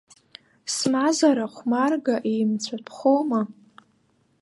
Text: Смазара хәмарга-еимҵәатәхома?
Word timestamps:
Смазара 0.75 1.45
хәмарга-еимҵәатәхома? 1.53 3.41